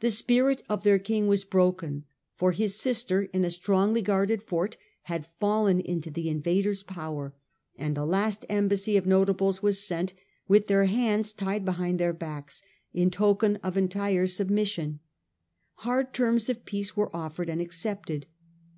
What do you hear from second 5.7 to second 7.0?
into the invader^s